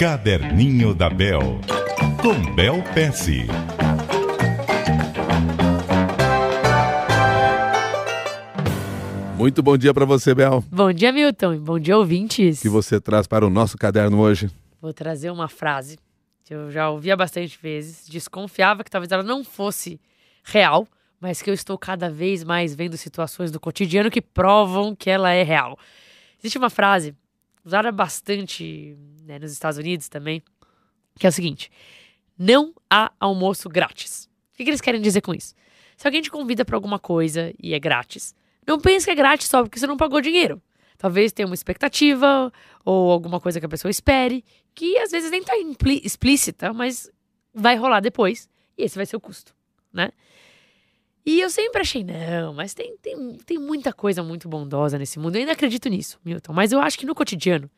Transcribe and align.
Caderninho 0.00 0.94
da 0.94 1.10
Bel, 1.10 1.60
com 2.22 2.54
Bel 2.54 2.82
Pesce. 2.94 3.46
Muito 9.36 9.62
bom 9.62 9.76
dia 9.76 9.92
para 9.92 10.06
você, 10.06 10.34
Bel. 10.34 10.64
Bom 10.72 10.90
dia, 10.90 11.12
Milton. 11.12 11.58
Bom 11.58 11.78
dia, 11.78 11.98
ouvintes. 11.98 12.60
O 12.60 12.62
que 12.62 12.68
você 12.70 12.98
traz 12.98 13.26
para 13.26 13.46
o 13.46 13.50
nosso 13.50 13.76
caderno 13.76 14.18
hoje? 14.20 14.50
Vou 14.80 14.94
trazer 14.94 15.30
uma 15.30 15.48
frase 15.48 15.98
que 16.46 16.54
eu 16.54 16.70
já 16.70 16.88
ouvia 16.88 17.14
bastante 17.14 17.58
vezes. 17.60 18.08
Desconfiava 18.08 18.82
que 18.82 18.90
talvez 18.90 19.12
ela 19.12 19.22
não 19.22 19.44
fosse 19.44 20.00
real, 20.42 20.88
mas 21.20 21.42
que 21.42 21.50
eu 21.50 21.54
estou 21.54 21.76
cada 21.76 22.08
vez 22.08 22.42
mais 22.42 22.74
vendo 22.74 22.96
situações 22.96 23.50
do 23.50 23.60
cotidiano 23.60 24.10
que 24.10 24.22
provam 24.22 24.96
que 24.96 25.10
ela 25.10 25.30
é 25.30 25.42
real. 25.42 25.78
Existe 26.38 26.56
uma 26.56 26.70
frase 26.70 27.14
usada 27.64 27.90
bastante 27.92 28.96
né, 29.24 29.38
nos 29.38 29.52
Estados 29.52 29.78
Unidos 29.78 30.08
também, 30.08 30.42
que 31.18 31.26
é 31.26 31.28
o 31.28 31.32
seguinte: 31.32 31.70
não 32.38 32.74
há 32.88 33.12
almoço 33.18 33.68
grátis. 33.68 34.28
O 34.52 34.56
que, 34.56 34.64
que 34.64 34.70
eles 34.70 34.80
querem 34.80 35.00
dizer 35.00 35.20
com 35.20 35.34
isso? 35.34 35.54
Se 35.96 36.06
alguém 36.06 36.22
te 36.22 36.30
convida 36.30 36.64
para 36.64 36.76
alguma 36.76 36.98
coisa 36.98 37.52
e 37.62 37.74
é 37.74 37.78
grátis, 37.78 38.34
não 38.66 38.78
pense 38.78 39.04
que 39.04 39.10
é 39.10 39.14
grátis 39.14 39.48
só 39.48 39.62
porque 39.62 39.78
você 39.78 39.86
não 39.86 39.96
pagou 39.96 40.20
dinheiro. 40.20 40.62
Talvez 40.96 41.32
tenha 41.32 41.46
uma 41.46 41.54
expectativa 41.54 42.52
ou 42.84 43.10
alguma 43.10 43.40
coisa 43.40 43.58
que 43.58 43.66
a 43.66 43.68
pessoa 43.68 43.90
espere, 43.90 44.44
que 44.74 44.98
às 44.98 45.10
vezes 45.10 45.30
nem 45.30 45.40
está 45.40 45.54
explícita, 46.02 46.72
mas 46.72 47.10
vai 47.54 47.76
rolar 47.76 48.00
depois. 48.00 48.48
E 48.76 48.82
esse 48.84 48.96
vai 48.96 49.06
ser 49.06 49.16
o 49.16 49.20
custo, 49.20 49.54
né? 49.92 50.10
E 51.30 51.40
eu 51.40 51.48
sempre 51.48 51.80
achei, 51.80 52.02
não, 52.02 52.52
mas 52.52 52.74
tem, 52.74 52.96
tem, 52.96 53.38
tem 53.46 53.56
muita 53.56 53.92
coisa 53.92 54.20
muito 54.20 54.48
bondosa 54.48 54.98
nesse 54.98 55.16
mundo. 55.16 55.36
Eu 55.36 55.42
ainda 55.42 55.52
acredito 55.52 55.88
nisso, 55.88 56.18
Milton. 56.24 56.52
Mas 56.52 56.72
eu 56.72 56.80
acho 56.80 56.98
que 56.98 57.06
no 57.06 57.14
cotidiano, 57.14 57.70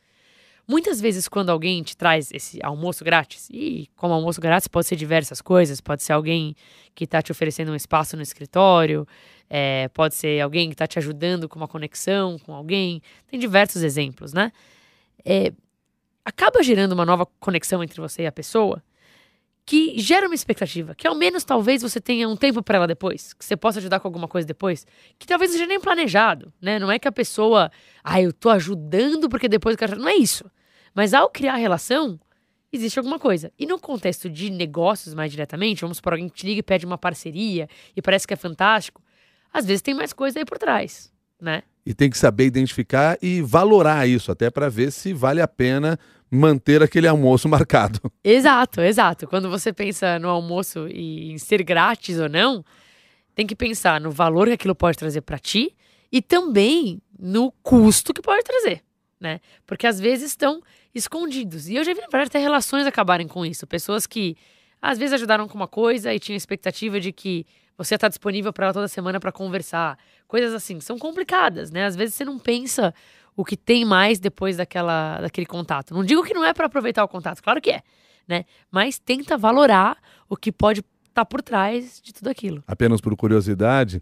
muitas 0.67 0.99
vezes 0.99 1.27
quando 1.27 1.51
alguém 1.51 1.83
te 1.83 1.95
traz 1.95 2.31
esse 2.33 2.59
almoço 2.63 3.05
grátis, 3.05 3.47
e 3.51 3.87
como 3.95 4.11
almoço 4.11 4.41
grátis 4.41 4.67
pode 4.67 4.87
ser 4.87 4.95
diversas 4.95 5.39
coisas, 5.39 5.79
pode 5.79 6.01
ser 6.01 6.13
alguém 6.13 6.55
que 6.95 7.03
está 7.03 7.21
te 7.21 7.31
oferecendo 7.31 7.71
um 7.71 7.75
espaço 7.75 8.17
no 8.17 8.23
escritório, 8.23 9.07
é, 9.47 9.87
pode 9.89 10.15
ser 10.15 10.41
alguém 10.41 10.69
que 10.69 10.73
está 10.73 10.87
te 10.87 10.97
ajudando 10.97 11.47
com 11.47 11.59
uma 11.59 11.67
conexão 11.67 12.39
com 12.39 12.55
alguém, 12.55 13.03
tem 13.27 13.39
diversos 13.39 13.83
exemplos, 13.83 14.33
né? 14.33 14.51
É, 15.23 15.53
acaba 16.25 16.63
gerando 16.63 16.93
uma 16.93 17.05
nova 17.05 17.27
conexão 17.39 17.83
entre 17.83 18.01
você 18.01 18.23
e 18.23 18.25
a 18.25 18.31
pessoa 18.31 18.81
que 19.65 19.97
gera 19.97 20.27
uma 20.27 20.35
expectativa, 20.35 20.93
que 20.93 21.07
ao 21.07 21.15
menos 21.15 21.43
talvez 21.43 21.81
você 21.81 22.01
tenha 22.01 22.27
um 22.27 22.35
tempo 22.35 22.61
para 22.61 22.77
ela 22.77 22.87
depois, 22.87 23.33
que 23.33 23.45
você 23.45 23.55
possa 23.55 23.79
ajudar 23.79 23.99
com 23.99 24.07
alguma 24.07 24.27
coisa 24.27 24.45
depois, 24.45 24.85
que 25.17 25.25
talvez 25.25 25.51
seja 25.51 25.65
nem 25.65 25.79
planejado, 25.79 26.51
né? 26.61 26.77
Não 26.79 26.91
é 26.91 26.99
que 26.99 27.07
a 27.07 27.11
pessoa, 27.11 27.71
ah, 28.03 28.21
eu 28.21 28.33
tô 28.33 28.49
ajudando 28.49 29.29
porque 29.29 29.47
depois 29.47 29.73
eu 29.73 29.77
quero. 29.77 29.99
Não 29.99 30.09
é 30.09 30.15
isso. 30.15 30.49
Mas 30.93 31.13
ao 31.13 31.29
criar 31.29 31.53
a 31.53 31.57
relação, 31.57 32.19
existe 32.71 32.99
alguma 32.99 33.17
coisa. 33.17 33.51
E 33.57 33.65
no 33.65 33.79
contexto 33.79 34.29
de 34.29 34.49
negócios 34.49 35.13
mais 35.13 35.31
diretamente, 35.31 35.81
vamos 35.81 36.01
por 36.01 36.13
alguém 36.13 36.27
que 36.27 36.35
te 36.35 36.45
liga 36.45 36.59
e 36.59 36.63
pede 36.63 36.85
uma 36.85 36.97
parceria 36.97 37.69
e 37.95 38.01
parece 38.01 38.27
que 38.27 38.33
é 38.33 38.37
fantástico, 38.37 39.01
às 39.51 39.65
vezes 39.65 39.81
tem 39.81 39.93
mais 39.93 40.11
coisa 40.11 40.39
aí 40.39 40.45
por 40.45 40.57
trás, 40.57 41.11
né? 41.39 41.63
E 41.85 41.93
tem 41.93 42.09
que 42.09 42.17
saber 42.17 42.45
identificar 42.45 43.17
e 43.21 43.41
valorar 43.41 44.07
isso, 44.07 44.31
até 44.31 44.49
para 44.49 44.69
ver 44.69 44.91
se 44.91 45.13
vale 45.13 45.41
a 45.41 45.47
pena 45.47 45.99
manter 46.31 46.81
aquele 46.81 47.07
almoço 47.07 47.47
marcado. 47.49 47.99
Exato, 48.23 48.81
exato. 48.81 49.27
Quando 49.27 49.49
você 49.49 49.71
pensa 49.71 50.17
no 50.17 50.29
almoço 50.29 50.87
e 50.87 51.31
em 51.31 51.37
ser 51.37 51.63
grátis 51.63 52.19
ou 52.19 52.29
não, 52.29 52.63
tem 53.35 53.45
que 53.45 53.55
pensar 53.55 53.99
no 53.99 54.11
valor 54.11 54.47
que 54.47 54.53
aquilo 54.53 54.75
pode 54.75 54.97
trazer 54.97 55.21
para 55.21 55.37
ti 55.37 55.75
e 56.11 56.21
também 56.21 57.01
no 57.19 57.51
custo 57.63 58.13
que 58.13 58.21
pode 58.21 58.43
trazer, 58.43 58.81
né? 59.19 59.39
Porque 59.65 59.87
às 59.87 59.99
vezes 59.99 60.31
estão 60.31 60.61
escondidos. 60.93 61.67
E 61.67 61.75
eu 61.75 61.83
já 61.83 61.93
vi, 61.93 62.01
na 62.01 62.21
até 62.21 62.39
relações 62.39 62.85
acabarem 62.85 63.27
com 63.27 63.45
isso. 63.45 63.65
Pessoas 63.65 64.05
que 64.05 64.37
às 64.81 64.97
vezes 64.97 65.13
ajudaram 65.13 65.47
com 65.47 65.55
uma 65.55 65.67
coisa 65.67 66.13
e 66.13 66.19
tinham 66.19 66.37
expectativa 66.37 66.99
de 66.99 67.11
que 67.11 67.45
você 67.77 67.95
está 67.95 68.07
disponível 68.07 68.53
para 68.53 68.67
ela 68.67 68.73
toda 68.73 68.87
semana 68.87 69.19
para 69.19 69.31
conversar. 69.31 69.97
Coisas 70.27 70.53
assim, 70.53 70.79
são 70.79 70.97
complicadas, 70.97 71.71
né? 71.71 71.85
Às 71.85 71.95
vezes 71.95 72.15
você 72.15 72.25
não 72.25 72.39
pensa 72.39 72.93
o 73.35 73.43
que 73.43 73.57
tem 73.57 73.83
mais 73.83 74.19
depois 74.19 74.57
daquela, 74.57 75.19
daquele 75.21 75.45
contato. 75.45 75.93
Não 75.93 76.03
digo 76.03 76.23
que 76.23 76.33
não 76.33 76.45
é 76.45 76.53
para 76.53 76.67
aproveitar 76.67 77.03
o 77.03 77.07
contato, 77.07 77.41
claro 77.41 77.59
que 77.59 77.71
é, 77.71 77.81
né? 78.27 78.45
Mas 78.71 78.99
tenta 78.99 79.37
valorar 79.37 79.97
o 80.29 80.37
que 80.37 80.51
pode 80.51 80.79
estar 80.79 81.21
tá 81.21 81.25
por 81.25 81.41
trás 81.41 81.99
de 82.01 82.13
tudo 82.13 82.29
aquilo. 82.29 82.63
Apenas 82.67 83.01
por 83.01 83.15
curiosidade, 83.15 84.01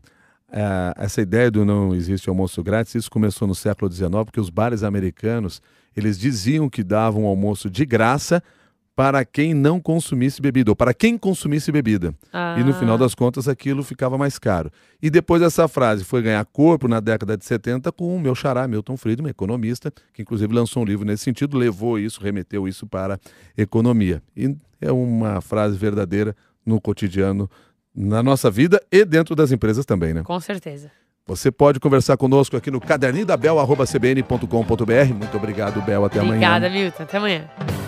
é, 0.51 0.93
essa 0.97 1.21
ideia 1.21 1.49
do 1.49 1.63
não 1.63 1.95
existe 1.95 2.27
almoço 2.27 2.61
grátis, 2.61 2.95
isso 2.95 3.09
começou 3.09 3.47
no 3.47 3.55
século 3.55 3.91
XIX, 3.91 4.09
porque 4.25 4.39
os 4.39 4.49
bares 4.49 4.83
americanos, 4.83 5.61
eles 5.95 6.19
diziam 6.19 6.69
que 6.69 6.83
davam 6.83 7.25
almoço 7.25 7.69
de 7.69 7.85
graça 7.85 8.43
para 8.96 9.24
quem 9.24 9.53
não 9.53 9.79
consumisse 9.79 10.41
bebida, 10.41 10.72
ou 10.72 10.75
para 10.75 10.94
quem 10.94 11.18
consumisse 11.18 11.72
bebida. 11.72 12.13
Ah. 12.31 12.56
E 12.59 12.63
no 12.63 12.74
final 12.74 12.97
das 12.97 13.16
contas 13.16 13.47
aquilo 13.47 13.84
ficava 13.84 14.18
mais 14.18 14.38
caro. 14.38 14.72
E 15.02 15.09
depois 15.09 15.41
essa 15.41 15.68
frase 15.68 16.03
foi 16.03 16.22
ganhar 16.22 16.44
corpo 16.46 16.88
na 16.88 17.00
década 17.00 17.38
de 17.38 17.46
70 17.46 17.91
com 17.91 18.16
o 18.16 18.19
meu 18.19 18.35
xará 18.35 18.68
Milton 18.68 18.97
Friedman, 18.97 19.31
economista, 19.31 19.91
que 20.13 20.22
inclusive 20.22 20.53
lançou 20.53 20.84
um 20.84 20.85
livro 20.85 21.06
nesse 21.06 21.24
sentido, 21.24 21.57
levou 21.57 21.97
isso, 21.97 22.22
remeteu 22.22 22.68
isso 22.68 22.85
para 22.85 23.19
economia. 23.57 24.22
E 24.35 24.56
é 24.80 24.91
uma 24.91 25.41
frase 25.41 25.78
verdadeira 25.78 26.35
no 26.66 26.80
cotidiano, 26.80 27.50
na 27.96 28.22
nossa 28.22 28.50
vida 28.51 28.81
e 28.91 29.03
dentro 29.03 29.35
das 29.35 29.51
empresas 29.51 29.85
também, 29.85 30.13
né? 30.13 30.24
Com 30.24 30.40
certeza. 30.40 30.91
Você 31.25 31.51
pode 31.51 31.80
conversar 31.80 32.18
conosco 32.18 32.57
aqui 32.57 32.72
no 32.72 32.81
caderninho 32.81 33.25
da 33.25 33.38
Bel, 33.38 33.57
cbn.com.br. 33.85 35.13
Muito 35.16 35.38
obrigado, 35.38 35.81
Bel. 35.81 36.06
Até 36.06 36.22
Obrigada, 36.22 36.22
amanhã. 36.22 36.57
Obrigada, 36.57 36.69
Milton. 36.69 37.03
Até 37.03 37.18
amanhã. 37.18 37.81